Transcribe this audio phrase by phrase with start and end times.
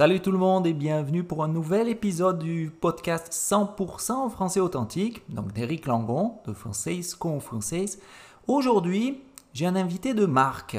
[0.00, 5.20] Salut tout le monde et bienvenue pour un nouvel épisode du podcast 100% français authentique,
[5.28, 8.00] donc d'Éric Langon de Française con Française.
[8.46, 9.20] Aujourd'hui,
[9.52, 10.78] j'ai un invité de marque.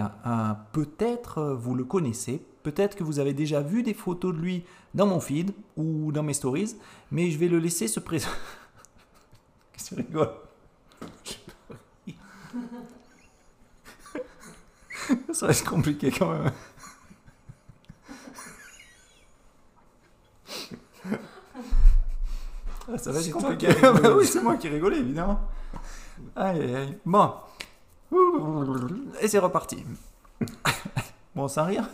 [0.71, 4.63] Peut-être euh, vous le connaissez, peut-être que vous avez déjà vu des photos de lui
[4.95, 6.75] dans mon feed ou dans mes stories,
[7.11, 8.35] mais je vais le laisser se présenter.
[9.73, 10.31] Qu'est-ce que tu rigoles?
[15.31, 16.51] Ça va être compliqué quand même.
[22.93, 23.67] Ah, ça va être compliqué.
[23.81, 25.39] Bah oui, c'est moi qui rigolais, évidemment.
[26.35, 26.97] Aïe, aïe, aïe.
[27.05, 27.31] Bon.
[29.21, 29.85] Et c'est reparti.
[31.35, 31.87] bon, sans rire.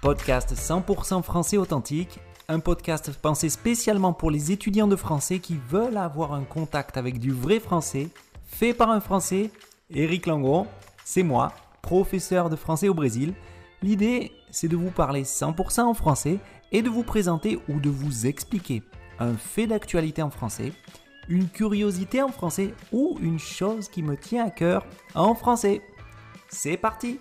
[0.00, 2.18] Podcast 100% français authentique,
[2.48, 7.18] un podcast pensé spécialement pour les étudiants de français qui veulent avoir un contact avec
[7.18, 8.08] du vrai français,
[8.46, 9.50] fait par un français,
[9.90, 10.66] Eric Langon,
[11.04, 13.34] c'est moi, professeur de français au Brésil.
[13.82, 16.38] L'idée, c'est de vous parler 100% en français
[16.72, 18.82] et de vous présenter ou de vous expliquer
[19.20, 20.72] un fait d'actualité en français,
[21.28, 25.82] une curiosité en français ou une chose qui me tient à cœur en français.
[26.48, 27.20] C'est parti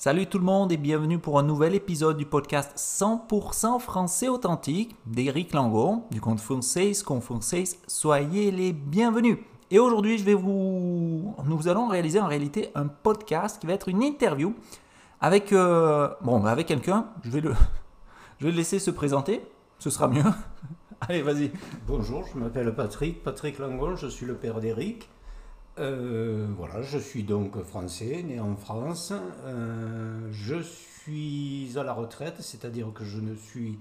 [0.00, 4.94] Salut tout le monde et bienvenue pour un nouvel épisode du podcast 100% français authentique
[5.06, 7.04] d'Éric Langon du compte Française.
[7.88, 9.38] Soyez les bienvenus.
[9.72, 13.88] Et aujourd'hui, je vais vous nous allons réaliser en réalité un podcast qui va être
[13.88, 14.54] une interview
[15.20, 17.52] avec euh, bon, avec quelqu'un, je vais le
[18.38, 19.44] je vais le laisser se présenter,
[19.80, 20.22] ce sera mieux.
[21.00, 21.50] Allez, vas-y.
[21.88, 25.08] Bonjour, je m'appelle Patrick, Patrick Langon, je suis le père d'Éric.
[25.78, 29.12] Euh, voilà, je suis donc français, né en France.
[29.44, 33.78] Euh, je suis à la retraite, c'est-à-dire que je ne suis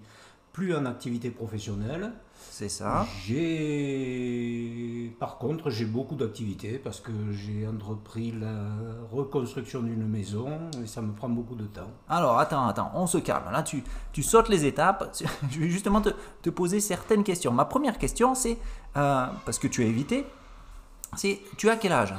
[0.53, 2.11] plus en activité professionnelle.
[2.49, 3.05] C'est ça.
[3.25, 8.55] J'ai, par contre, j'ai beaucoup d'activités parce que j'ai entrepris la
[9.11, 10.47] reconstruction d'une maison
[10.83, 11.91] et ça me prend beaucoup de temps.
[12.09, 13.51] Alors, attends, attends, on se calme.
[13.51, 15.15] Là, tu, tu sautes les étapes.
[15.51, 16.09] Je vais justement te,
[16.41, 17.51] te poser certaines questions.
[17.51, 18.57] Ma première question, c'est,
[18.95, 20.25] euh, parce que tu as évité,
[21.15, 22.13] c'est, tu as quel âge?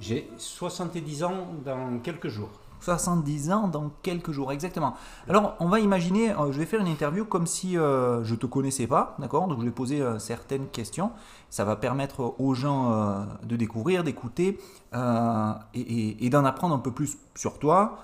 [0.00, 2.48] J'ai 70 ans dans quelques jours.
[2.80, 4.96] 70 ans dans quelques jours, exactement.
[5.28, 8.44] Alors, on va imaginer, euh, je vais faire une interview comme si euh, je te
[8.46, 9.46] connaissais pas, d'accord?
[9.46, 11.12] Donc, je vais poser euh, certaines questions.
[11.48, 14.58] Ça va permettre aux gens euh, de découvrir, d'écouter
[14.92, 17.98] et, et- et d'en apprendre un peu plus sur toi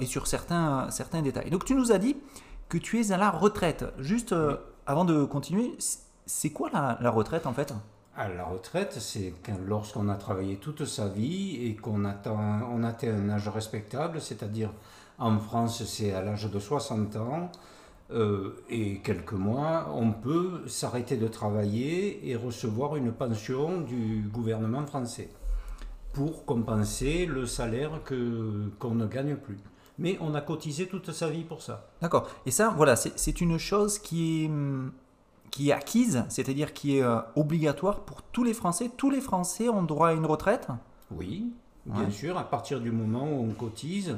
[0.00, 1.48] et sur certains, certains détails.
[1.50, 2.16] Donc, tu nous as dit
[2.68, 3.86] que tu es à la retraite.
[3.98, 4.34] Juste
[4.86, 5.76] avant de continuer,
[6.26, 7.72] c'est quoi la, la retraite en fait?
[8.20, 9.32] À la retraite, c'est
[9.66, 14.74] lorsqu'on a travaillé toute sa vie et qu'on atteint, on atteint un âge respectable, c'est-à-dire
[15.18, 17.50] en France, c'est à l'âge de 60 ans
[18.10, 24.84] euh, et quelques mois, on peut s'arrêter de travailler et recevoir une pension du gouvernement
[24.84, 25.30] français
[26.12, 29.60] pour compenser le salaire que, qu'on ne gagne plus.
[29.98, 31.88] Mais on a cotisé toute sa vie pour ça.
[32.02, 32.28] D'accord.
[32.44, 34.92] Et ça, voilà, c'est c'est une chose qui est, hum,
[35.50, 38.90] qui est acquise, c'est-à-dire qui est euh, obligatoire pour tous les Français.
[38.96, 40.68] Tous les Français ont droit à une retraite?
[41.10, 41.52] Oui,
[41.86, 42.10] bien Ouais.
[42.10, 44.16] sûr, à partir du moment où on cotise,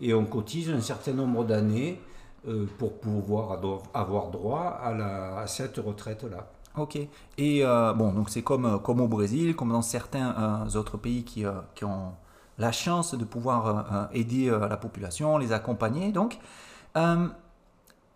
[0.00, 2.00] et on cotise un certain nombre d'années
[2.48, 3.60] euh, pour pouvoir
[3.94, 6.48] avoir droit à, la, à cette retraite-là.
[6.76, 6.96] Ok.
[7.38, 11.44] Et euh, bon, donc c'est comme, comme au Brésil, comme dans certains autres pays qui,
[11.74, 12.12] qui ont
[12.58, 16.12] la chance de pouvoir aider la population, les accompagner.
[16.12, 16.38] Donc,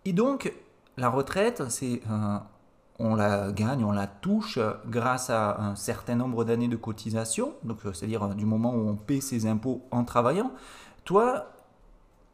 [0.05, 0.53] et donc,
[0.97, 2.37] la retraite, c'est euh,
[2.99, 7.85] on la gagne, on la touche grâce à un certain nombre d'années de cotisation, donc
[7.85, 10.51] euh, c'est-à-dire euh, du moment où on paie ses impôts en travaillant.
[11.05, 11.47] Toi,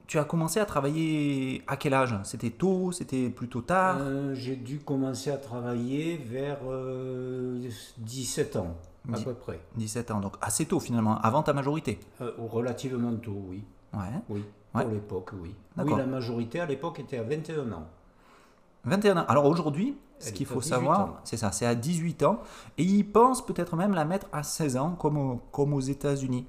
[0.07, 2.16] tu as commencé à travailler à quel âge?
[2.24, 3.97] C'était tôt, c'était plutôt tard?
[4.00, 8.75] Euh, J'ai dû commencer à travailler vers euh, 17 ans,
[9.13, 9.59] à peu près.
[9.75, 12.00] 17 ans, donc assez tôt finalement, avant ta majorité?
[12.22, 13.63] Euh, relativement tôt, oui.
[13.94, 14.00] Ouais.
[14.30, 14.44] Oui,
[14.75, 14.84] Ouais.
[14.84, 15.53] pour l'époque, oui.
[15.78, 17.88] Oui, la majorité à l'époque était à 21 ans.
[18.85, 19.25] 21 ans.
[19.27, 22.39] Alors aujourd'hui, ce qu'il faut 18 savoir, c'est ça, c'est à 18 ans.
[22.77, 26.45] Et ils pensent peut-être même la mettre à 16 ans, comme, au- comme aux États-Unis.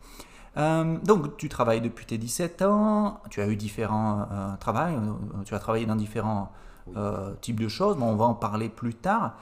[0.56, 5.42] Euh, donc tu travailles depuis tes 17 ans, tu as eu différents euh, travails, euh,
[5.44, 6.52] tu as travaillé dans différents
[6.86, 6.94] Oui.
[6.96, 9.36] euh, types de choses, mais on va en parler plus tard.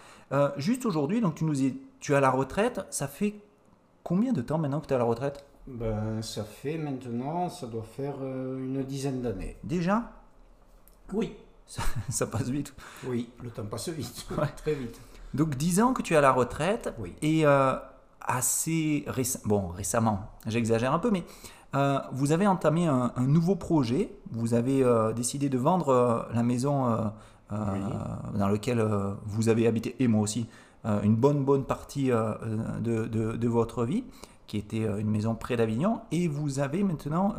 [0.56, 3.34] Juste aujourd'hui, donc tu nous es, tu à la retraite, ça fait
[4.02, 5.44] combien de temps maintenant que tu es à la retraite?
[5.66, 9.58] Ben, ça fait maintenant, ça doit faire une dizaine d'années.
[9.62, 10.04] Déjà?
[11.12, 11.36] Oui,
[12.08, 12.74] Ça passe vite.
[13.06, 14.48] oui, le temps passe vite, Ouais.
[14.56, 15.00] très vite.
[15.34, 17.14] Donc 10 ans que tu es à la retraite Oui.
[17.22, 17.74] et euh,
[18.20, 21.24] assez récem- bon, récemment, j'exagère un peu, mais
[21.74, 24.12] euh, vous avez entamé un, un nouveau projet.
[24.30, 27.10] Vous avez euh, décidé de vendre la maison
[27.50, 28.86] dans lequel
[29.26, 30.46] vous avez habité, et moi aussi,
[30.84, 34.04] une bonne, bonne partie de, de, de, votre vie,
[34.46, 37.34] qui était une maison près d'Avignon, et vous avez maintenant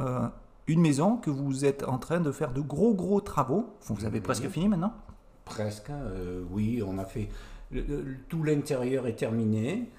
[0.67, 3.73] une maison que vous êtes en train de faire de gros, gros travaux.
[3.87, 4.93] Vous avez presque fini maintenant?
[5.45, 6.01] Presque, hein,
[6.51, 7.29] oui, on a fait...
[8.29, 9.89] tout l'intérieur est terminé.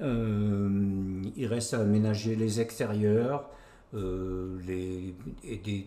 [0.00, 3.48] Euh, il reste à aménager les extérieurs
[3.94, 5.86] euh, les, et des.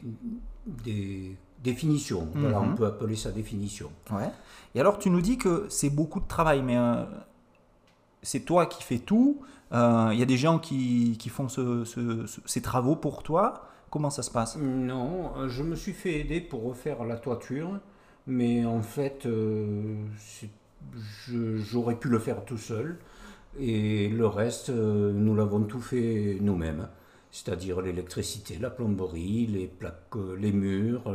[2.34, 2.76] Voilà, on mhm.
[2.76, 3.92] peut appeler ça définition.
[4.12, 4.32] Ouais.
[4.74, 7.04] Et alors, tu nous dis que c'est beaucoup de travail, mais euh,
[8.24, 9.42] c'est toi qui fais tout.
[9.72, 11.86] Il y a des gens qui, qui font ce,
[12.46, 13.70] ces travaux pour toi.
[13.92, 14.56] Comment ça se passe?
[14.56, 17.78] Non, je me suis fait aider pour refaire la toiture,
[18.26, 19.28] mais en fait,
[21.30, 22.98] j'aurais pu le faire tout seul.
[23.60, 26.88] Et le reste, euh, nous l'avons tout fait nous-mêmes,
[27.32, 31.12] c'est-à-dire l'électricité, la plomberie, les, plaques, euh, les murs,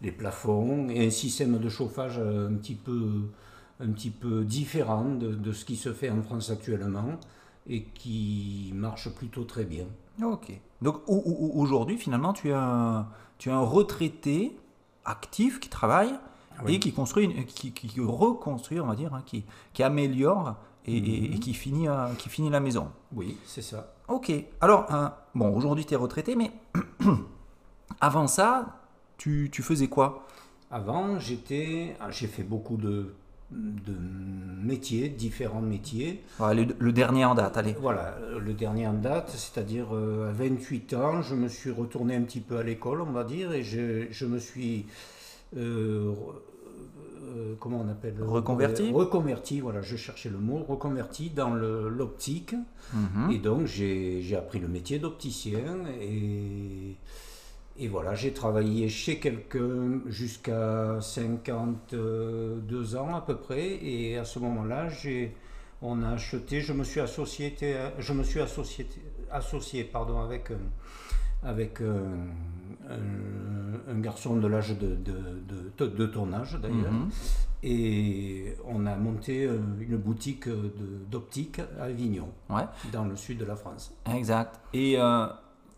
[0.00, 5.92] les plafonds, et un système de chauffage un petit peu différent de, ce qui se
[5.92, 7.18] fait en France actuellement
[7.68, 9.86] et qui marche plutôt très bien.
[10.22, 10.52] Ok.
[10.80, 13.06] Donc aujourd'hui, finalement, tu as
[13.46, 14.56] un retraité
[15.04, 16.12] actif qui travaille
[16.66, 20.56] et qui construit, qui, qui, reconstruit, on va dire, hein, qui, qui améliore
[20.86, 21.38] et, mhm.
[21.38, 22.90] qui, finit, euh, qui finit la maison.
[23.14, 23.94] Oui, c'est ça.
[24.08, 24.32] Ok.
[24.60, 26.52] Alors, euh, bon, aujourd'hui tu es retraité, mais
[28.00, 28.80] avant ça,
[29.16, 30.26] tu, tu faisais quoi?
[30.70, 33.14] Avant, j'étais, ah, j'ai fait beaucoup de,
[33.52, 33.94] de
[34.62, 36.22] métiers, différents métiers.
[36.40, 37.76] le, dernier en date, allez.
[37.80, 42.22] Voilà, le dernier en date, c'est-à-dire euh, à 28 ans, je me suis retourné un
[42.22, 44.86] petit peu à l'école, on va dire, et je, je me suis
[47.32, 52.54] euh, comment on appelle Reconverti Reconverti, voilà, je cherchais le mot, reconverti dans l'optique.
[52.92, 53.30] Mhm.
[53.30, 56.96] Et donc j'ai appris le métier d'opticien et,
[57.78, 63.78] et voilà, j'ai travaillé chez quelqu'un jusqu'à 52 ans à peu près.
[63.82, 64.88] Et à ce moment-là,
[65.80, 67.54] on a acheté, je me suis associé,
[67.98, 68.86] je me suis associé,
[69.30, 70.52] associé pardon, avec,
[71.42, 71.80] avec
[73.90, 74.96] un, garçon de l'âge de,
[75.78, 76.92] de, de, ton âge d'ailleurs.
[76.92, 77.10] Mhm.
[77.64, 80.48] Et on a monté euh, une boutique
[81.08, 82.64] d'optique à Avignon, ouais.
[82.92, 83.94] dans le sud de la France.
[84.12, 84.60] Exact.
[84.72, 85.26] Et euh,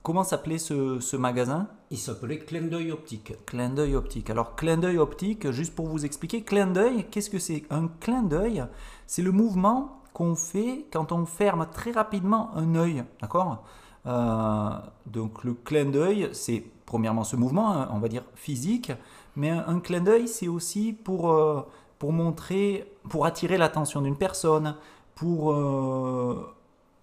[0.05, 1.67] comment s'appelait ce, ce, magasin?
[1.91, 3.33] Il s'appelait Clin d'œil optique.
[3.47, 4.31] Clin d'œil optique.
[4.31, 7.65] Alors, clin d'œil optique, juste pour vous expliquer, clin d'œil, qu'est-ce que c'est?
[7.71, 8.65] Un clin d'œil,
[9.09, 13.03] c'est le mouvement qu'on fait quand on ferme très rapidement un œil.
[13.21, 13.65] D'accord?
[14.07, 14.69] Euh,
[15.07, 18.93] donc le clin d'œil, c'est premièrement ce mouvement, hein, on va dire physique,
[19.37, 21.63] mais un, clin d'œil, c'est aussi pour, euh,
[21.99, 24.77] pour montrer, pour attirer l'attention d'une personne,
[25.15, 26.55] pour, euh,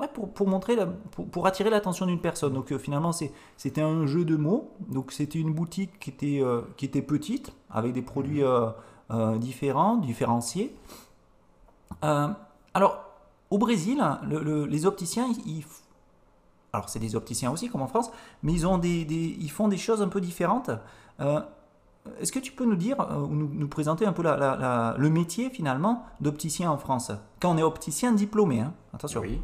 [0.08, 0.78] pour, pour, montrer,
[1.32, 2.54] pour, attirer l'attention d'une personne.
[2.54, 4.72] Donc finalement, c'était un jeu de mots.
[4.88, 6.42] Donc c'était une boutique qui était,
[6.78, 8.44] qui était petite, avec des produits
[9.40, 10.76] différents, différenciés.
[12.02, 13.06] alors,
[13.50, 14.04] au Brésil,
[14.70, 15.66] les opticiens, ils,
[16.74, 18.12] alors c'est des opticiens aussi comme en France,
[18.44, 19.06] mais ils, ont des,
[19.40, 20.72] ils font des choses un peu différentes.
[21.20, 21.42] Euh,
[22.20, 25.50] est-ce que tu peux nous dire, euh, ou nous, présenter un peu la, le métier
[25.50, 27.12] finalement d'opticien en France?
[27.40, 29.22] Quand on est opticien diplômé, hein attention.
[29.22, 29.42] Oui.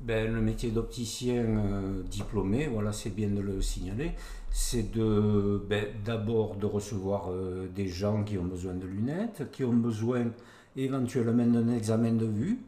[0.00, 4.12] Ben, le métier d'opticien euh, diplômé, voilà, c'est bien de le signaler,
[4.50, 7.30] c'est de, ben, d'abord de recevoir
[7.74, 10.26] des gens qui ont besoin de lunettes, qui ont besoin
[10.76, 12.60] éventuellement d'un examen de vue.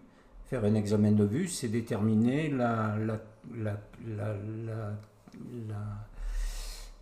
[0.46, 2.96] Faire un examen de vue, c'est déterminer la,
[3.56, 3.76] la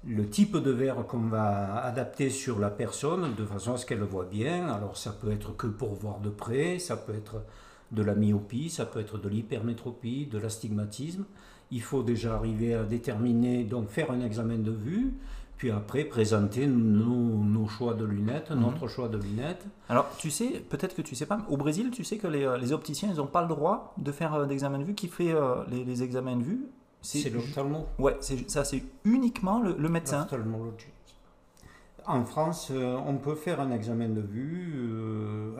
[0.06, 3.98] le type de verre qu'on va adapter sur la personne de façon à ce qu'elle
[3.98, 4.68] le voit bien.
[4.68, 7.42] Alors ça peut être que pour voir de près, ça peut être
[7.92, 11.24] de la myopie, ça peut être de l'hypermétropie, de l'astigmatisme.
[11.70, 15.12] Il faut déjà arriver à déterminer, donc faire un examen de vue,
[15.56, 18.60] puis après présenter nos, choix de lunettes, mhm.
[18.60, 19.66] notre choix de lunettes.
[19.88, 22.72] Alors tu sais, peut-être que tu sais pas, au Brésil, tu sais que les, euh,
[22.72, 24.94] opticiens, ils n'ont pas le droit de faire euh, d'examen de vue.
[24.94, 26.66] Qui fait euh, les, examens de vue?
[27.02, 27.86] C'est l'ophtalmo.
[27.98, 30.26] Ouais, ça c'est uniquement le, médecin.
[32.06, 34.74] En France, on peut faire un examen de vue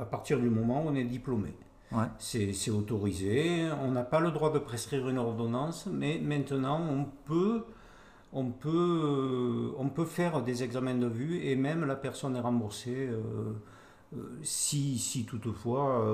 [0.01, 1.55] à partir du moment où on est diplômé.
[1.93, 2.05] Ouais.
[2.19, 3.69] C'est autorisé.
[3.83, 7.65] On n'a pas le droit de prescrire une ordonnance, mais maintenant on peut
[8.33, 12.41] on peut, euh, on peut faire des examens de vue et même la personne est
[12.41, 13.55] remboursée euh,
[14.17, 16.05] euh, si, si toutefois,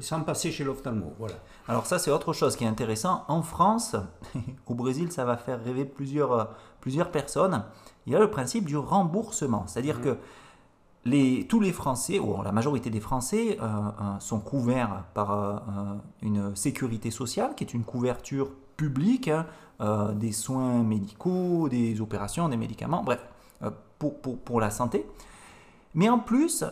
[0.00, 1.12] sans passer chez l'ophtalmo.
[1.18, 1.36] Voilà.
[1.68, 3.24] Alors ça c'est autre chose qui est intéressant.
[3.28, 3.96] En France,
[4.66, 7.64] au Brésil ça va faire rêver plusieurs, plusieurs personnes,
[8.06, 9.66] il y a le principe du remboursement.
[9.66, 10.02] C'est-à-dire mmh.
[10.02, 10.16] que
[11.04, 13.58] tous les Français, ou la majorité des Français,
[14.18, 15.62] sont couverts par
[16.22, 19.44] une sécurité sociale, qui est une couverture publique, hein,
[19.82, 23.20] euh, des soins médicaux, des opérations, des médicaments, bref,
[23.62, 25.06] euh, pour, pour, pour, la santé.
[25.94, 26.64] Mais en plus,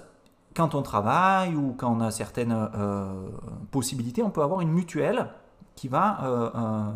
[0.55, 3.29] quand on travaille ou quand on a certaines euh,
[3.71, 5.29] possibilités, on peut avoir une mutuelle
[5.75, 6.91] qui va euh, euh,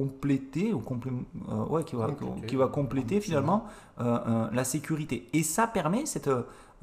[0.00, 1.12] compléter ou complé-
[1.48, 2.46] euh, ouais, qui va, Compléter.
[2.46, 3.64] qui va compléter finalement
[4.00, 5.26] euh, euh, la sécurité.
[5.32, 6.30] Et ça permet cette,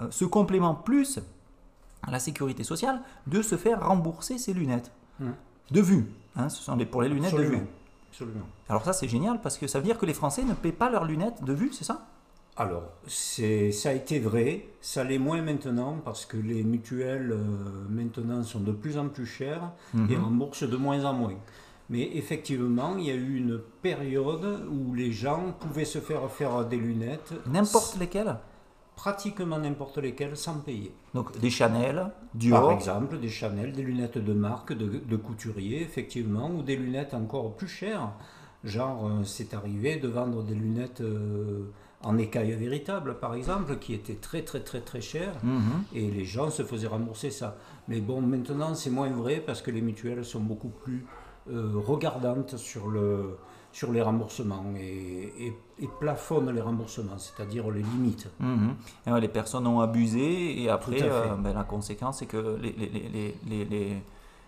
[0.10, 1.20] ce complément plus
[2.10, 5.30] la sécurité sociale de se faire rembourser ses lunettes Mm.
[5.72, 6.06] de vue.
[6.36, 7.62] hein, ce sont les, pour les lunettes de vue.
[8.10, 8.48] Absolument.
[8.68, 10.90] Alors ça c'est génial parce que ça veut dire que les Français ne paient pas
[10.90, 11.98] leurs lunettes de vue, c'est ça?
[12.56, 17.88] Alors, c'est, ça a été vrai, ça l'est moins maintenant parce que les mutuelles euh,
[17.90, 20.24] maintenant sont de plus en plus chères et Mhm.
[20.24, 21.34] remboursent de moins en moins.
[21.90, 26.66] Mais effectivement, il y a eu une période où les gens pouvaient se faire faire
[26.66, 28.36] des lunettes, N'importe lesquels.
[28.96, 30.92] pratiquement n'importe lesquelles, sans payer.
[31.14, 32.12] Donc des Chanel,
[32.50, 37.14] Par exemple, des Chanel, des lunettes de marque, de, de couturier, effectivement, ou des lunettes
[37.14, 38.12] encore plus chères.
[38.64, 41.66] Genre, euh, c'est arrivé de vendre des lunettes euh,
[42.02, 45.84] en écaille véritable, par exemple, qui étaient très très très très chères, Mhm.
[45.94, 47.58] et les gens se faisaient rembourser ça.
[47.90, 51.06] Mais bon, maintenant, c'est moins vrai parce que les mutuelles sont beaucoup plus
[51.50, 53.38] euh, regardantes sur, le,
[53.72, 58.30] sur les remboursements et, et- et plafonnent les remboursements, c'est-à-dire les limites.
[58.40, 58.76] Mhm.
[59.08, 62.72] Et ouais, les personnes ont abusé et après, euh, ben, la conséquence, c'est que les,
[62.74, 64.04] les, les, les, les, les-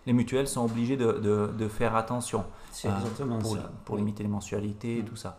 [0.07, 3.71] les mutuelles sont obligées de, de, de faire attention C'est euh, exactement pour, ça.
[3.85, 5.05] pour limiter les mensualités et Mm.
[5.05, 5.37] tout ça.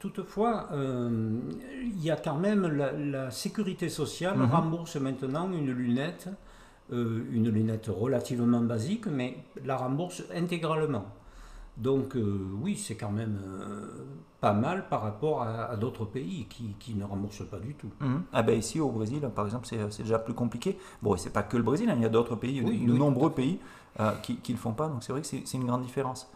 [0.00, 1.38] Toutefois, euh,
[1.82, 4.50] il y a quand même la, la sécurité sociale Mhm.
[4.50, 6.28] rembourse maintenant une lunette,
[6.92, 11.06] euh, une lunette relativement basique, mais la rembourse intégralement.
[11.76, 14.04] Donc euh, oui, c'est quand même euh,
[14.40, 17.90] pas mal par rapport à, à d'autres pays qui, qui ne remboursent pas du tout.
[18.00, 18.22] Mhm.
[18.32, 20.76] Ah ben ici au Brésil, par exemple, c'est c'est déjà plus compliqué.
[21.02, 22.92] Bon, et c'est pas que le Brésil, hein, il y a d'autres pays, Oui, de
[22.92, 23.60] oui, nombreux pays
[24.00, 26.28] euh, qui ne le font pas, donc c'est vrai que c'est c'est une grande différence.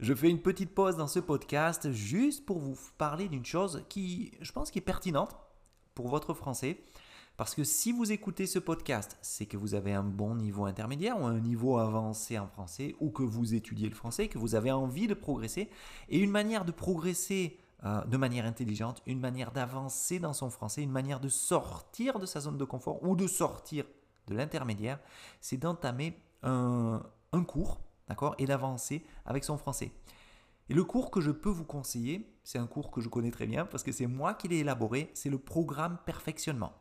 [0.00, 4.32] Je fais une petite pause dans ce podcast juste pour vous parler d'une chose qui,
[4.40, 5.36] je pense, qui est pertinente
[5.94, 6.80] pour votre français.
[7.38, 11.20] Parce que si vous écoutez ce podcast, c'est que vous avez un bon niveau intermédiaire
[11.20, 14.72] ou un niveau avancé en français, ou que vous étudiez le français, que vous avez
[14.72, 15.70] envie de progresser.
[16.08, 20.82] Et une manière de progresser euh, de manière intelligente, une manière d'avancer dans son français,
[20.82, 23.84] une manière de sortir de sa zone de confort ou de sortir
[24.26, 24.98] de l'intermédiaire,
[25.40, 29.92] c'est d'entamer un, un cours, d'accord, et d'avancer avec son français.
[30.70, 33.46] Et le cours que je peux vous conseiller, c'est un cours que je connais très
[33.46, 36.72] bien parce que c'est moi qui l'ai élaboré, c'est le programme perfectionnement.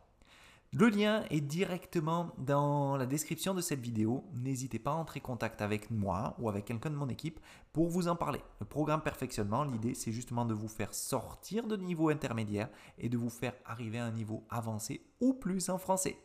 [0.73, 4.25] Le lien est directement dans la description de cette vidéo.
[4.33, 7.39] N'hésitez pas à entrer en contact avec moi ou avec quelqu'un de mon équipe
[7.71, 8.41] pour vous en parler.
[8.59, 13.17] Le programme perfectionnement, l'idée c'est justement de vous faire sortir de niveau intermédiaire et de
[13.17, 16.17] vous faire arriver à un niveau avancé ou plus en français.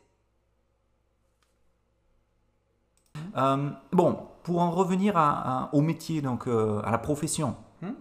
[3.36, 7.92] Euh, bon, pour en revenir à- à- au métier, donc euh, à la profession Hmm?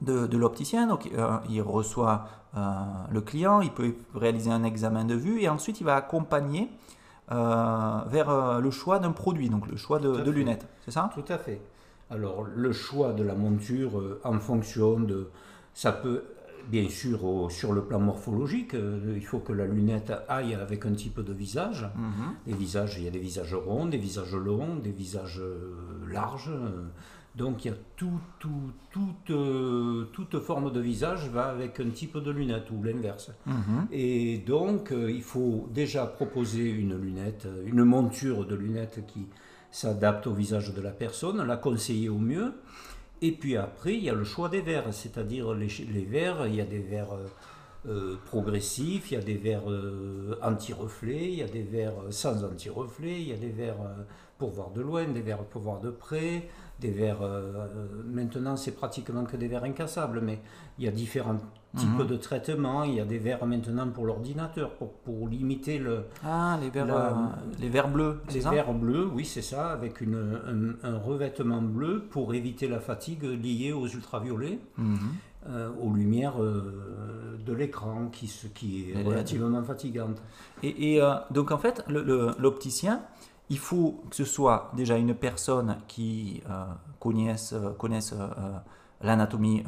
[0.00, 5.14] de, de l'opticien, donc euh, il reçoit le client, il peut réaliser un examen de
[5.14, 6.70] vue et ensuite il va accompagner
[7.30, 11.10] euh, vers euh, le choix d'un produit, donc le choix de, lunettes, c'est ça?
[11.14, 11.60] Tout à fait.
[12.10, 15.28] Alors, le choix de la monture euh, en fonction de.
[15.72, 16.24] Ça peut,
[16.68, 20.84] bien sûr, au- sur le plan morphologique, euh, il faut que la lunette aille avec
[20.84, 21.88] un type de visage.
[21.96, 22.34] Mhm.
[22.48, 25.72] Les visages, il y a des visages ronds, des visages longs, des visages euh,
[26.10, 26.50] larges.
[26.50, 26.82] euh,
[27.34, 31.88] Donc il y a tout, tout, toute, euh, toute forme de visage va avec un
[31.88, 33.30] type de lunette ou l'inverse.
[33.46, 33.86] Mhm.
[33.90, 39.26] Et donc euh, il faut déjà proposer une lunette, euh, une monture de lunettes qui
[39.70, 42.52] s'adapte au visage de la personne, la conseiller au mieux.
[43.22, 46.56] Et puis après, il y a le choix des verres, c'est-à-dire les, les verres, il
[46.56, 47.28] y a des verres euh,
[47.88, 52.44] euh, progressifs, il y a des verres euh, anti-reflets, il y a des verres sans
[52.44, 54.02] anti-reflets, il y a des verres euh,
[54.38, 56.48] pour voir de loin, des verres pour voir de près,
[56.80, 57.22] des verres...
[57.22, 60.40] euh, euh, maintenant, c'est pratiquement que des verres incassables, mais
[60.78, 61.38] il y a différents
[61.76, 62.06] types Mhm.
[62.06, 66.58] de traitements, il y a des verres maintenant pour l'ordinateur, pour, pour limiter le, Ah,
[66.60, 67.14] les verres, La- euh,
[67.58, 71.62] les verres bleus, les ça verres bleus, oui, c'est ça, avec une, un, un revêtement
[71.62, 74.98] bleu pour éviter la fatigue liée aux ultraviolets, Mhm.
[75.48, 78.26] Euh, aux lumières euh, de l'écran qui,
[78.94, 80.18] est relativement fatigante.
[80.62, 83.02] Et, et, euh, donc en fait, le- le- l'opticien,
[83.50, 86.64] il faut que ce soit déjà une personne qui euh,
[87.00, 88.28] connaisse, connaisse euh,
[89.02, 89.64] l'anatomie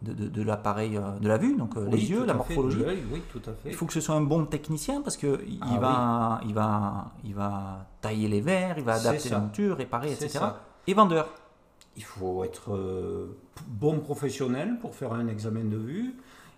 [0.00, 2.78] de, de- de l'appareil de la vue, donc Oui, les yeux, la fait, morphologie.
[2.78, 3.68] l'œil, oui, tout à fait.
[3.68, 7.12] Il faut que ce soit un bon technicien parce que il Ah va, il va,
[7.22, 10.28] il va tailler les verres, il va adapter la monture, réparer, etc.
[10.30, 10.60] ça.
[10.86, 11.28] Et vendeur.
[11.96, 16.14] Il faut être euh, bon professionnel pour faire un examen de vue.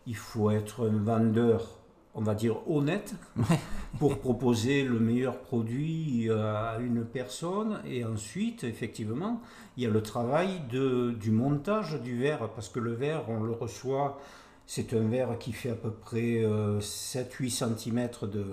[0.06, 1.80] Il faut être un vendeur,
[2.14, 3.14] on va dire honnête,
[3.98, 7.80] pour proposer le meilleur produit euh, à une personne.
[7.84, 9.40] Et ensuite, effectivement,
[9.76, 13.42] il y a le travail de, du montage du verre, parce que le verre, on
[13.42, 14.20] le reçoit
[14.66, 16.44] C'est un verre qui fait à peu près
[16.78, 18.44] 7-8 cm de,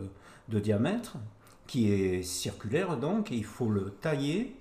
[0.50, 1.18] de, diamètre,
[1.68, 4.56] qui est circulaire donc, et il faut le tailler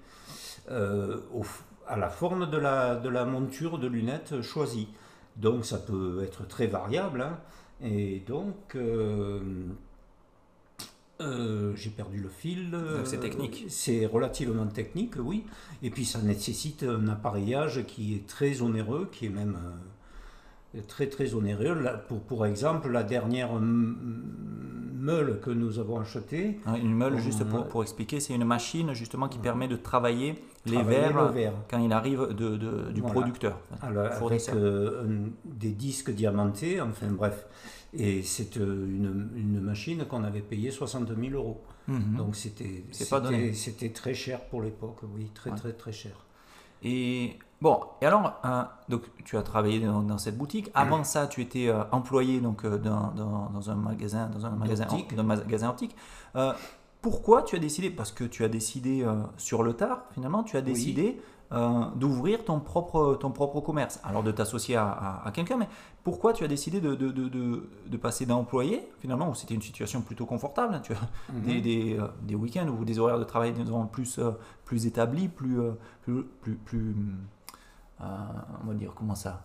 [0.69, 1.43] au,
[1.91, 4.89] à la forme de la, de la monture de lunettes choisie.
[5.37, 7.23] Donc ça peut être très variable.
[7.23, 7.39] Hein.
[7.83, 9.41] Et donc, euh,
[11.21, 12.77] euh, j'ai perdu le fil.
[13.05, 13.65] C'est technique.
[13.69, 15.45] C'est relativement technique, oui.
[15.83, 19.71] Et puis ça nécessite un appareillage qui est très onéreux, qui est même euh,
[20.87, 21.77] très très onéreux.
[22.09, 23.50] Pour, pour exemple, la dernière
[25.00, 26.61] meule que nous avons achetée.
[26.67, 30.35] Ah, une meule, juste pour, pour expliquer, c'est une machine justement qui permet de travailler
[30.67, 31.33] les verres
[31.69, 33.59] quand il arrive de, du producteur.
[33.83, 34.50] Alors, avec
[35.45, 37.47] des disques diamantés, enfin bref.
[37.93, 41.61] Et c'est euh, une, une, machine qu'on avait payée 60 000 euros.
[41.89, 42.17] Mhm.
[42.17, 46.12] Donc c'était c'était très cher pour l'époque, oui, très très très cher.
[46.83, 50.71] Et bon, et alors, hein, donc tu as travaillé dans, cette boutique.
[50.75, 54.85] Avant ça, tu étais euh, employé donc euh, dans, dans, un magasin, dans un magasin
[54.85, 55.15] optique.
[55.15, 55.97] Dans un magasin optique.
[57.03, 59.07] pourquoi tu as décidé Parce que tu as décidé
[59.37, 61.21] sur le tard, finalement, tu as décidé
[61.52, 64.00] euh, d'ouvrir ton propre, ton propre commerce.
[64.04, 65.69] Alors de t'associer à, quelqu'un, mais
[66.04, 70.00] pourquoi tu as décidé de, de, de, de passer d'employé, finalement, où c'était une situation
[70.00, 71.42] plutôt confortable, hein, tu as mhm.
[71.42, 74.30] des, des, euh, des week-ends ou des horaires de travail disons, plus, euh,
[74.64, 75.59] plus établis, plus,
[76.02, 76.95] plus, plus, plus
[78.00, 79.42] on va dire, comment ça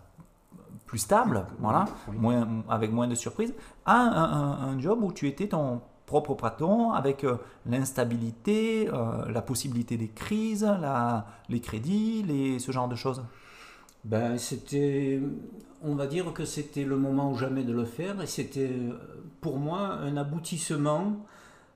[0.86, 3.54] plus stable, voilà, Moins, avec moins de surprises,
[3.86, 9.42] à un, un job où tu étais ton propre patron avec euh, l'instabilité, euh, la
[9.42, 13.24] possibilité des crises, la, les crédits, les, ce genre de choses?
[14.04, 15.20] Ben, C'était,
[15.82, 18.72] on va dire que c'était le moment ou jamais de le faire et c'était
[19.42, 21.18] pour moi un aboutissement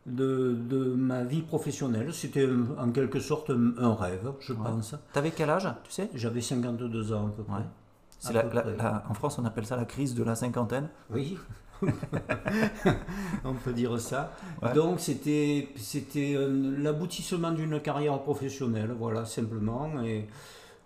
[0.06, 2.14] de, de ma vie professionnelle.
[2.14, 4.96] C'était en quelque sorte un rêve, je pense.
[5.14, 6.10] Tu avais quel âge, tu sais?
[6.14, 7.64] J'avais 52 ans à peu près.
[9.10, 10.90] en France, on appelle ça la crise de la cinquantaine.
[11.10, 11.38] Oui,
[13.44, 14.34] on peut dire ça.
[14.76, 16.36] Donc c'était c'était
[16.78, 20.02] l'aboutissement d'une carrière professionnelle, voilà simplement.
[20.04, 20.28] Et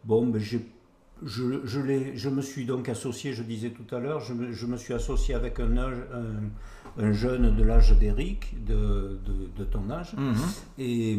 [0.04, 0.58] bon, ben, je,
[1.26, 4.94] je, je me suis donc associé, je disais tout à l'heure, je, je, me suis
[4.94, 5.78] associé avec un,
[6.98, 9.20] un, jeune de l'âge d'Eric, de,
[9.58, 10.14] de, ton âge.
[10.18, 10.36] Mhm.
[10.78, 11.18] Et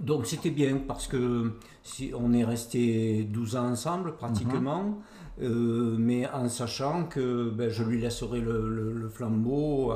[0.00, 1.52] donc c'était bien parce que
[1.82, 4.84] si on est resté 12 ans ensemble pratiquement.
[4.84, 4.94] Mhm.
[5.42, 9.92] Euh, mais en sachant que ben, je lui laisserai le, flambeau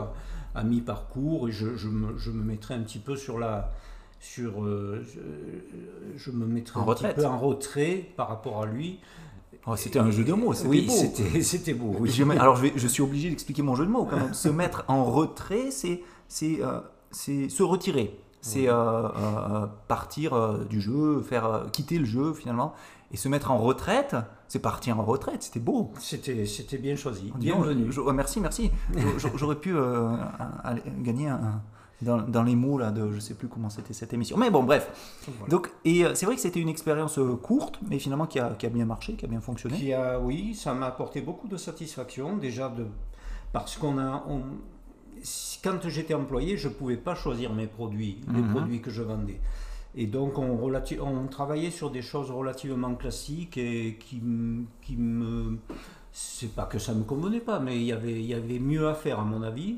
[0.55, 3.73] à, mi-parcours et je, je, me, je, me, mettrai un petit peu sur la.
[4.21, 5.05] Sur, euh,
[6.17, 8.99] je, me mettrai un petit peu en retrait par rapport à lui.
[9.65, 11.41] Oh, c'était un jeu de mots, c'était oui, beau.
[11.41, 11.95] C'était beau.
[12.01, 12.11] Oui.
[12.37, 14.35] alors je, je, suis obligé d'expliquer mon jeu de mots quand même.
[14.35, 16.03] se mettre en retrait, c'est
[16.63, 16.81] euh,
[17.13, 18.19] se retirer.
[18.49, 18.69] C'est
[19.89, 22.75] partir du jeu, faire quitter le jeu finalement.
[23.11, 24.17] Et se mettre en retraite,
[24.49, 25.93] c'est partir en retraite, c'était beau.
[25.99, 27.33] C'était, c'était bien choisi.
[27.37, 27.91] Bienvenue.
[28.13, 28.71] merci, merci.
[29.37, 30.11] J'aurais pu euh,
[30.99, 31.33] gagner
[32.03, 34.37] dans, dans, les mots là de je sais plus comment c'était cette émission.
[34.37, 35.23] Mais bon, bref.
[35.49, 38.51] Donc, et euh, c'est vrai que c'était une expérience euh, courte, mais finalement qui a,
[38.51, 39.79] qui a, bien marché, qui a bien fonctionné.
[39.79, 42.87] Qui a, oui, ça m'a apporté beaucoup de satisfaction déjà de
[43.53, 44.43] parce qu'on a on,
[45.63, 48.51] quand j'étais employé, je pouvais pas choisir mes produits, les mhm.
[48.51, 49.41] produits que je vendais.
[49.95, 54.21] Et donc on, on, travaillait sur des choses relativement classiques et qui,
[54.83, 55.59] qui me...
[56.13, 58.59] C'est pas que ça ne me convenait pas, mais il y, avait, il y avait
[58.59, 59.77] mieux à faire à mon avis.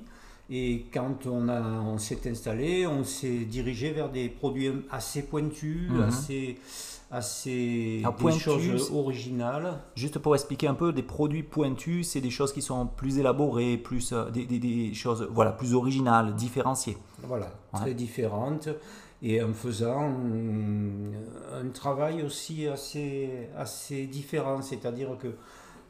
[0.49, 5.91] Et quand on, a, on s'est installé, on s'est dirigé vers des produits assez pointus,
[5.91, 6.03] mhm.
[6.03, 6.59] assez,
[7.11, 9.81] assez ah, des choses originales.
[9.97, 13.77] Juste pour expliquer un peu, des produits pointus, c'est des choses qui sont plus élaborées,
[13.77, 16.97] plus euh, des, des, des, choses voilà plus originales, différenciées.
[17.23, 18.69] Voilà, très différentes
[19.23, 20.15] et en faisant
[21.53, 25.35] un travail aussi assez, assez différent, c'est-à-dire que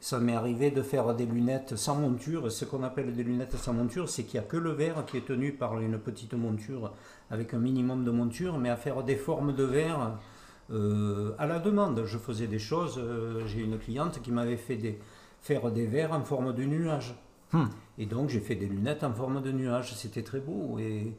[0.00, 2.50] ça m'est arrivé de faire des lunettes sans monture.
[2.50, 5.18] Ce qu'on appelle des lunettes sans monture, c'est qu'il n'y a que le verre qui
[5.18, 6.92] est tenu par une petite monture
[7.30, 10.18] avec un minimum de monture, mais à faire des formes de verre
[10.72, 12.02] euh, à la demande.
[12.04, 14.98] Je faisais des choses, euh, j'ai une cliente qui m'avait fait des,
[15.40, 17.14] faire des verres en forme de nuage.
[17.52, 17.66] Hmm.
[17.98, 20.78] Et donc j'ai fait des lunettes en forme de nuage, c'était très beau.
[20.78, 21.14] Et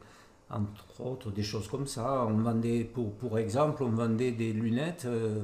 [0.50, 2.26] entre autres des choses comme ça.
[2.28, 5.44] On vendait, pour, pour exemple, on vendait des lunettes, euh,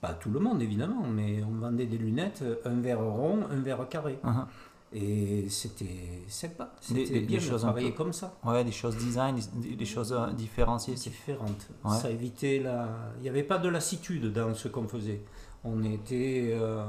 [0.00, 3.88] pas tout le monde évidemment, mais on vendait des lunettes, un verre rond, un verre
[3.88, 4.18] carré.
[4.24, 4.46] Uh-huh.
[4.92, 8.34] Et c'était sympa, c'était bien de travailler comme ça.
[8.44, 10.94] Ouais, des choses design, des, choses euh, différenciées.
[10.94, 11.68] Différentes.
[11.88, 12.88] Ça évitait la...
[13.18, 15.22] Il n'y avait pas de lassitude dans ce qu'on faisait.
[15.62, 16.50] On était...
[16.54, 16.84] Euh,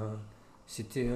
[0.66, 1.08] c'était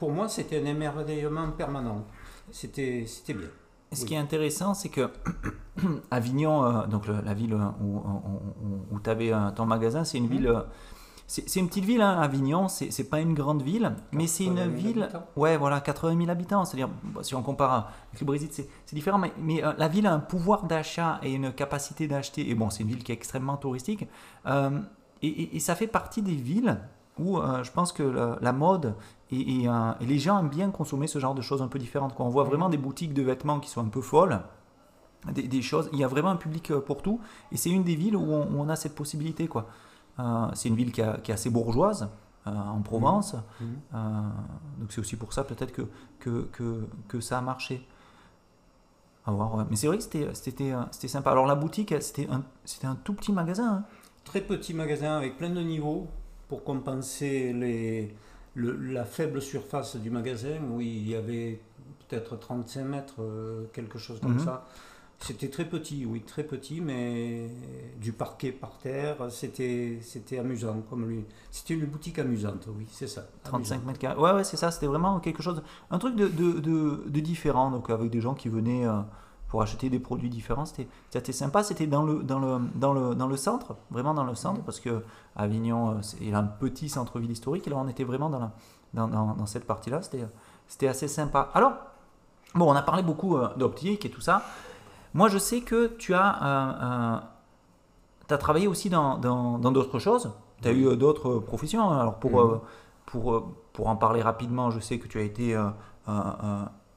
[0.00, 2.04] Pour moi, c'était un émerveillement permanent.
[2.50, 3.48] C'était bien.
[3.92, 5.08] Ce qui est intéressant, c'est que
[6.10, 8.02] Avignon, euh, donc la ville où,
[8.90, 10.30] où, tu avais ton magasin, c'est une mhm.
[10.30, 10.62] ville,
[11.28, 14.64] c'est une petite ville, hein, Avignon, c'est pas une grande ville, mais c'est une 80
[14.76, 15.02] 000 ville.
[15.02, 15.24] habitants.
[15.36, 16.64] Ouais, voilà, 80 000 habitants.
[16.64, 16.88] C'est-à-dire,
[17.22, 20.20] si on compare avec le Brésil, c'est différent, mais, mais, euh, la ville a un
[20.20, 22.48] pouvoir d'achat et une capacité d'acheter.
[22.48, 24.06] Et bon, c'est une ville qui est extrêmement touristique.
[24.46, 24.78] Euh,
[25.22, 26.78] et, et- et ça fait partie des villes
[27.18, 28.94] où euh, je pense que la, la mode
[29.32, 31.78] et, et, euh, et les gens aiment bien consommer ce genre de choses un peu
[31.78, 32.14] différentes.
[32.14, 32.26] Quoi.
[32.26, 34.42] On voit vraiment des boutiques de vêtements qui sont un peu folles.
[35.32, 37.18] Des, des choses, il y a vraiment un public pour tout,
[37.50, 39.48] et c'est une des villes où on, où on a cette possibilité.
[39.48, 39.66] quoi.
[40.18, 42.08] Euh, c'est une ville qui, a- qui est assez bourgeoise
[42.46, 43.66] euh, en Provence, Mhm.
[43.94, 43.98] euh,
[44.78, 45.82] donc c'est aussi pour ça peut-être que,
[46.20, 47.86] que, que, que ça a marché.
[49.26, 49.64] À voir, ouais.
[49.68, 50.28] Mais c'est vrai que c'était,
[51.08, 51.32] sympa.
[51.32, 52.44] Alors la boutique, c'était un,
[52.84, 53.68] un tout petit magasin.
[53.78, 53.84] hein.
[54.24, 56.06] Très petit magasin avec plein de niveaux
[56.48, 58.14] pour compenser les,
[58.54, 61.60] le- la faible surface du magasin où il y avait
[62.08, 63.14] peut-être 35 mètres,
[63.72, 64.44] quelque chose comme Mhm.
[64.44, 64.64] ça.
[65.18, 67.50] C'était très petit, oui, très petit, mais
[68.00, 69.98] du parquet par terre, c'était
[70.38, 71.24] amusant comme lui.
[71.50, 73.24] C'était une boutique amusante, oui, c'est ça.
[73.44, 73.86] 35 amusant.
[73.86, 74.20] mètres carrés.
[74.20, 74.70] Ouais, ouais, c'est ça.
[74.70, 77.70] C'était vraiment quelque chose, un truc de, de, de, différent.
[77.70, 79.00] Donc avec des gens qui venaient euh,
[79.48, 81.62] pour acheter des produits différents, c'était sympa.
[81.62, 84.80] C'était dans le, dans, le, dans, le, dans le centre, vraiment dans le centre, parce
[84.80, 85.02] que
[85.34, 87.66] Avignon, euh, il a un petit centre-ville historique.
[87.66, 88.52] Et là, on était vraiment dans, la,
[88.94, 90.02] dans, dans, cette partie-là.
[90.02, 90.26] C'était
[90.68, 91.50] c'était assez sympa.
[91.54, 91.72] Alors,
[92.54, 94.42] bon, on a parlé beaucoup euh, d'optique et tout ça.
[95.16, 97.22] Moi, je sais que tu as,
[98.28, 100.30] as travaillé aussi dans dans- dans d'autres choses.
[100.62, 100.78] Tu as Oui.
[100.80, 101.90] eu euh, d'autres professions.
[101.90, 102.60] Alors, pour, euh,
[103.06, 105.56] pour, euh, pour en parler rapidement, je sais que tu as été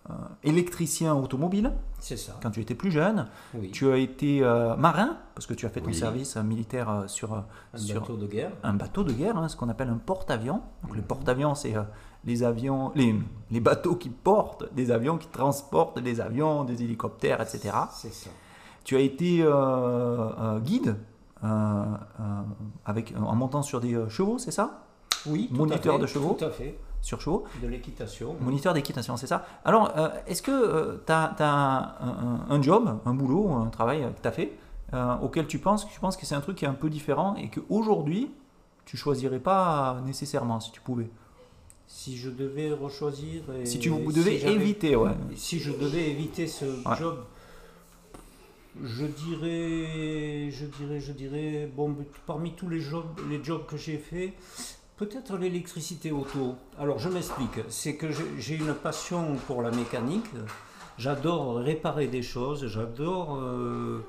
[0.10, 3.28] euh, électricien automobile C'est ça, quand tu étais plus jeune.
[3.54, 3.72] oui.
[3.72, 5.93] Tu as été euh, marin, parce que tu as fait ton Oui.
[5.95, 8.52] service militaire euh, sur, Un sur bateau de guerre.
[8.63, 10.62] un bateau de guerre, hein, ce qu'on appelle un porte-avions.
[10.84, 11.08] Donc, le Mhm.
[11.08, 11.84] porte-avions, c'est euh,
[12.26, 13.15] les avions, les,
[13.52, 17.69] les bateaux qui portent des avions, qui transportent des avions, des hélicoptères, etc.
[17.91, 18.30] C'est ça.
[18.84, 20.95] Tu as été euh, guide
[22.86, 24.84] avec, en montant sur des chevaux, c'est ça?
[25.26, 26.36] Oui, Moniteur fait, de chevaux.
[26.39, 28.35] Tout à fait, Sur chevaux de l'équitation.
[28.41, 33.13] Moniteur d'équitation, c'est ça Alors, euh, est-ce que tu as, un, un- un job, un
[33.13, 34.51] boulot, un travail que tu as fait,
[34.93, 36.89] euh, auquel tu penses, que tu penses que c'est un truc qui est un peu
[36.89, 38.31] différent et qu'aujourd'hui,
[38.85, 41.09] tu choisirais pas nécessairement si tu pouvais?
[41.88, 43.43] Si je devais rechoisir.
[43.59, 45.12] et Si tu devais éviter, ouais.
[45.35, 46.95] Si je devais éviter ce Ouais.
[46.97, 47.23] job,
[48.83, 53.97] je dirais, je dirais, je dirais, bon, parmi tous les jobs, les jobs que j'ai
[53.97, 54.33] faits,
[54.99, 56.55] peut-être l'électricité auto.
[56.77, 58.07] Alors je m'explique, c'est que
[58.38, 60.25] j'ai une passion pour la mécanique.
[60.97, 64.03] J'adore réparer des choses, j'adore euh,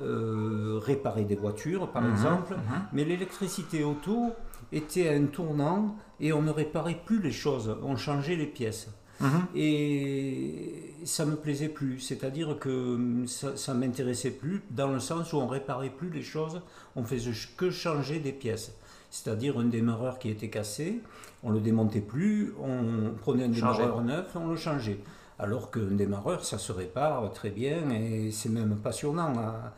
[0.00, 2.54] euh, réparer des voitures, par Mhm, exemple.
[2.54, 2.82] mhm.
[2.92, 4.30] Mais l'électricité auto
[4.72, 8.86] était à un tournant et on ne réparait plus les choses, on changeait les pièces.
[9.20, 9.28] Mhm.
[9.56, 15.32] Et ça me plaisait plus, c'est-à-dire que hum, ça, ça m'intéressait plus dans le sens
[15.32, 16.62] où on réparait plus les choses,
[16.96, 18.72] on faisait que changer des pièces.
[19.10, 21.00] C'est-à-dire un démarreur qui était cassé,
[21.42, 25.00] on le démontait plus, on prenait un démarreur neuf et on le changeait.
[25.38, 29.72] Alors qu'un démarreur, ça se répare très bien et c'est même passionnant à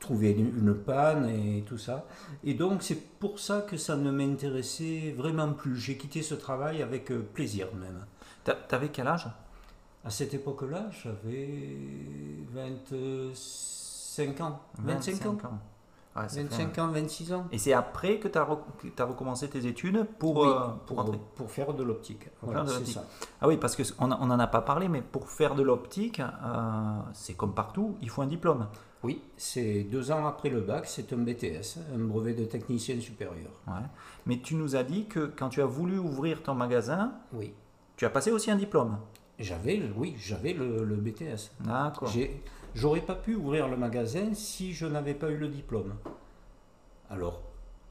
[0.00, 2.04] trouver une panne et tout ça.
[2.42, 5.76] Et donc c'est pour ça que ça ne m'intéressait vraiment plus.
[5.78, 8.04] J'ai quitté ce travail avec euh, plaisir même.
[8.42, 9.28] T'a- T'avais quel âge?
[10.04, 11.76] À cette époque-là, j'avais
[12.52, 14.60] 25 ans.
[14.78, 15.36] 25, ans.
[16.16, 17.46] Ouais, ça fait 25 ans, 26 ans.
[17.50, 21.18] Et c'est après que tu as, recommencé tes études pour, Oui, euh, pour pour, entrer
[21.34, 22.28] pour faire de l'optique.
[22.40, 22.64] Voilà.
[23.40, 27.34] Ah oui, parce qu'on n'en a pas parlé, mais pour faire de l'optique, euh, c'est
[27.34, 28.68] comme partout, il faut un diplôme.
[29.02, 33.50] Oui, c'est deux ans après le bac, c'est un BTS, un brevet de technicien supérieur.
[33.66, 33.74] Ouais.
[34.24, 37.52] Mais tu nous as dit que quand tu as voulu ouvrir ton magasin, Oui.
[37.96, 38.96] tu as passé aussi un diplôme.
[39.38, 41.50] J'avais, oui, j'avais le, le BTS.
[41.60, 42.08] D'accord.
[42.74, 45.94] J'aurais pas pu ouvrir le magasin si je n'avais pas eu le diplôme.
[47.10, 47.40] Alors,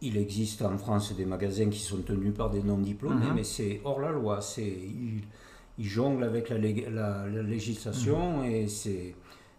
[0.02, 3.34] il existe en France des magasins qui sont tenus par des non-diplômés, Mhm.
[3.36, 4.42] mais c'est hors la loi.
[4.42, 5.22] C'est, ils,
[5.78, 8.46] ils jonglent avec la, lég- la- la législation Mhm.
[8.46, 9.16] et c'est.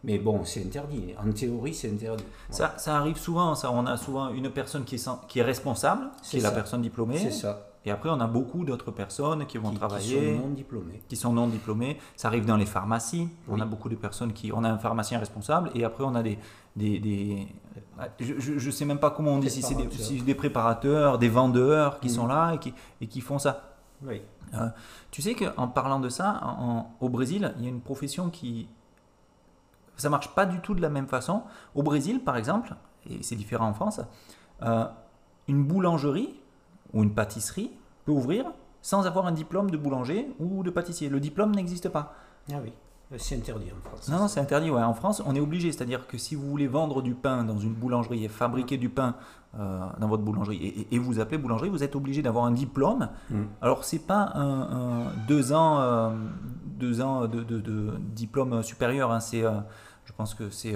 [0.06, 1.14] Mais bon, c'est interdit.
[1.18, 2.24] En théorie, c'est interdit.
[2.50, 2.72] Voilà.
[2.72, 3.72] Ça, ça arrive souvent, ça.
[3.72, 6.82] On a souvent une personne qui est, sans- qui est responsable, qui est la personne
[6.82, 7.16] diplômée.
[7.16, 7.70] C'est ça.
[7.86, 11.02] Et après, on a beaucoup d'autres personnes qui vont Qui, qui travailler, sont non diplômés.
[11.08, 11.98] qui sont non diplômés.
[12.16, 13.28] Ça arrive dans les pharmacies.
[13.48, 14.52] On a beaucoup de personnes qui.
[14.52, 16.38] On a un pharmacien responsable et après, on a des.
[16.76, 17.46] des, des-
[18.20, 20.06] je ne sais même pas comment on dit, si c'est des, Préparateurs.
[20.06, 22.14] si des préparateurs, des vendeurs qui Mhm.
[22.14, 23.74] sont là et qui, et qui font ça.
[24.02, 24.22] Oui.
[25.10, 28.68] Tu sais qu'en parlant de ça, en- au Brésil, il y a une profession qui.
[29.96, 31.42] Ça marche pas du tout de la même façon.
[31.74, 32.74] Au Brésil, par exemple,
[33.08, 34.00] et c'est différent en France,
[34.62, 34.86] euh,
[35.48, 36.40] une boulangerie
[36.94, 37.70] ou une pâtisserie
[38.04, 38.46] peut ouvrir
[38.82, 41.08] sans avoir un diplôme de boulanger ou de pâtissier.
[41.08, 42.14] Le diplôme n'existe pas.
[42.52, 42.72] Ah oui.
[43.12, 44.08] Euh, C'est interdit en France.
[44.08, 44.70] Non, non, c'est interdit.
[44.70, 44.82] Ouais.
[44.82, 45.72] En France, on est obligé.
[45.72, 49.14] C'est-à-dire que si vous voulez vendre du pain dans une boulangerie et fabriquer du pain
[49.58, 53.08] euh, dans votre boulangerie et, vous appelez boulangerie, vous êtes obligé d'avoir un diplôme.
[53.30, 53.42] Mm.
[53.62, 54.60] Alors, c'est pas un,
[55.06, 56.10] un- deux ans, euh,
[56.66, 59.12] deux ans de, de- de diplôme supérieur.
[59.12, 59.20] hein.
[59.20, 59.52] C'est, euh,
[60.04, 60.74] je pense que c'est,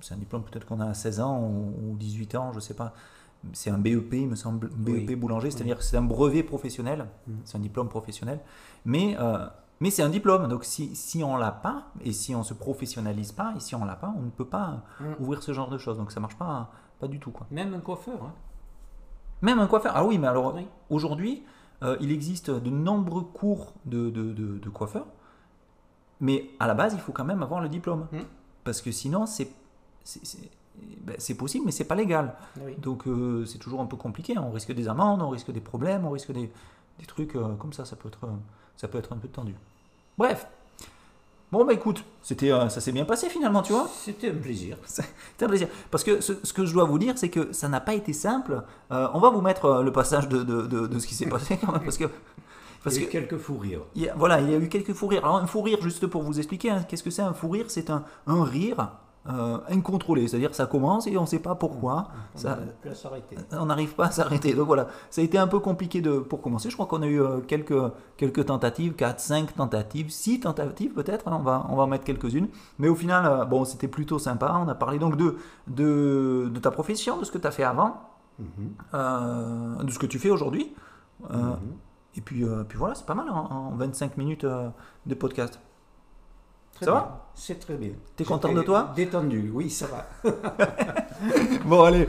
[0.00, 2.74] c'est un diplôme peut-être qu'on a à 16 ans ou, ou 18 ans, je sais
[2.74, 2.92] pas.
[3.52, 5.16] C'est un BEP, il me semble, BEP Oui.
[5.16, 7.32] boulanger, c'est-à-dire que c'est un brevet professionnel, Mm.
[7.44, 8.40] c'est un diplôme professionnel.
[8.84, 9.46] Mais, euh,
[9.80, 13.32] mais c'est un diplôme, donc si, si on l'a pas, et si on se professionnalise
[13.32, 15.04] pas, et si on l'a pas, on ne peut pas Mm.
[15.22, 15.98] ouvrir ce genre de choses.
[15.98, 17.30] Donc ça marche pas, pas du tout.
[17.32, 17.46] Quoi.
[17.50, 18.22] Même un coiffeur.
[18.22, 18.32] hein.
[19.42, 19.92] Même un coiffeur.
[19.94, 20.66] Ah oui, mais alors Oui.
[20.90, 21.42] aujourd'hui,
[21.82, 25.06] euh, il existe de nombreux cours de, de, de, de coiffeurs,
[26.20, 28.06] mais à la base, il faut quand même avoir le diplôme.
[28.12, 28.18] Mm.
[28.64, 29.50] Parce que sinon, c'est
[31.02, 32.34] ben, c'est possible, mais c'est pas légal.
[32.60, 32.74] Oui.
[32.78, 34.36] Donc euh, c'est toujours un peu compliqué.
[34.38, 36.50] On risque des amendes, on risque des problèmes, on risque des,
[36.98, 37.84] des trucs euh, comme ça.
[37.84, 38.28] Ça peut, être, euh,
[38.76, 39.54] ça peut être un peu tendu.
[40.18, 40.46] Bref.
[41.52, 43.88] Bon, bah écoute, c'était, euh, ça s'est bien passé finalement, tu vois.
[43.92, 44.76] C'était un plaisir.
[44.86, 45.68] C'était un plaisir.
[45.90, 48.12] Parce que ce, ce que je dois vous dire, c'est que ça n'a pas été
[48.12, 48.62] simple.
[48.90, 51.70] On va vous mettre le passage de, de, de- de ce qui s'est passé quand
[51.72, 51.82] même.
[51.84, 52.06] Parce que.
[52.82, 53.82] Parce Il y a que eu quelques fous rires.
[53.94, 55.24] il y a- voilà, il y a eu quelques fous rires.
[55.24, 57.66] Alors, un fou rire, juste pour vous expliquer, hein, qu'est-ce que c'est un fou rire?
[57.68, 58.90] C'est un, un rire
[59.28, 60.28] euh, incontrôlé.
[60.28, 62.08] C'est-à-dire, ça commence et on ne sait pas pourquoi.
[62.34, 62.58] On Ça-
[63.64, 64.52] n'arrive pas à s'arrêter.
[64.54, 66.68] Donc voilà, ça a été un peu compliqué de, pour commencer.
[66.68, 67.74] Je crois qu'on a eu euh, quelques,
[68.16, 72.04] quelques tentatives, 4, 5 tentatives, 6 tentatives peut-être, hein, on, va, on va en mettre
[72.04, 72.48] quelques-unes.
[72.78, 74.60] Mais au final, euh, bon, c'était plutôt sympa.
[74.62, 75.36] On a parlé donc de,
[75.68, 77.96] de, de ta profession, de ce que tu as fait avant,
[78.38, 78.46] Mhm.
[78.94, 80.74] euh, de ce que tu fais aujourd'hui.
[81.30, 81.56] Euh, Mhm.
[82.16, 84.44] Et puis, puis voilà, c'est pas mal en, en 25 minutes
[85.06, 85.58] de podcast.
[86.74, 87.00] Très ça bien.
[87.00, 87.90] va C'est très bien.
[88.16, 88.92] T'es content de toi?
[88.96, 90.30] Détendu, oui, ça va.
[91.64, 92.08] Bon, allez,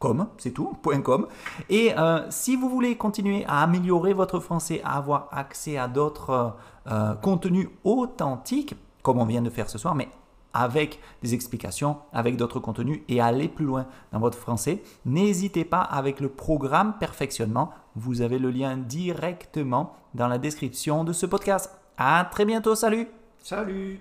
[0.00, 1.26] Com, c'est tout, point .com.
[1.68, 6.56] Et euh, si vous voulez continuer à améliorer votre français, à avoir accès à d'autres
[6.90, 10.08] euh, contenus authentiques, comme on vient de faire ce soir, mais
[10.54, 15.82] avec des explications, avec d'autres contenus et aller plus loin dans votre français, n'hésitez pas
[15.82, 17.70] avec le programme perfectionnement.
[17.94, 21.70] Vous avez le lien directement dans la description de ce podcast.
[21.98, 23.06] À très bientôt, salut
[23.42, 24.00] Salut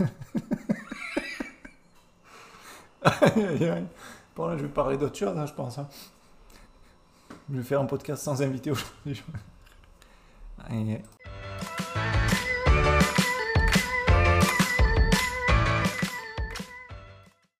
[4.36, 5.78] Bon là, je vais parler d'autre chose, hein, je pense.
[5.78, 5.88] hein.
[7.50, 9.22] Je vais faire un podcast sans invité aujourd'hui.